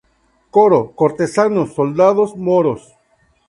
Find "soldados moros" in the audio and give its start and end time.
1.75-2.81